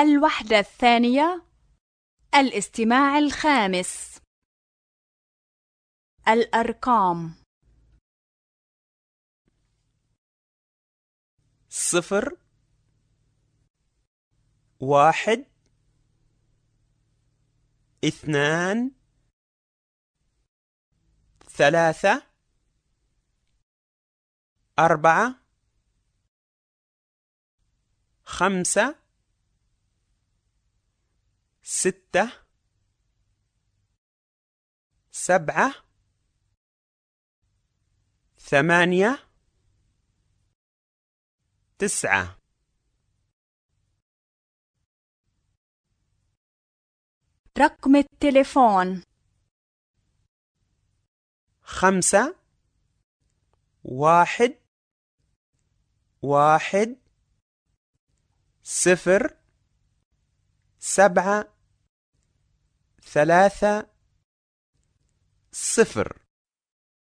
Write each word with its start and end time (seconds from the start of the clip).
الوحدة 0.00 0.58
الثانية 0.58 1.42
الاستماع 2.34 3.18
الخامس. 3.18 4.20
الأرقام. 6.28 7.34
صفر 11.68 12.36
واحد 14.80 15.44
اثنان 18.04 18.90
ثلاثة 21.48 22.22
أربعة 24.78 25.34
خمسة 28.24 28.99
ستة 31.82 32.32
سبعة 35.12 35.74
ثمانية 38.38 39.28
تسعة. 41.78 42.38
رقم 47.58 47.96
التليفون. 47.96 49.02
خمسة 51.62 52.36
واحد 53.84 54.54
واحد 56.22 56.96
صفر 58.62 59.36
سبعة. 60.78 61.59
ثلاثة 63.04 63.86
صفر. 65.52 66.18